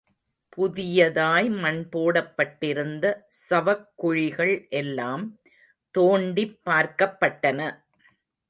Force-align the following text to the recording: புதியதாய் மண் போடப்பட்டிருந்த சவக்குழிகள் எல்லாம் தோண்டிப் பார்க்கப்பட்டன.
புதியதாய் 0.53 1.49
மண் 1.55 1.89
போடப்பட்டிருந்த 1.89 3.05
சவக்குழிகள் 3.41 4.55
எல்லாம் 4.71 5.25
தோண்டிப் 5.95 6.59
பார்க்கப்பட்டன. 6.65 7.59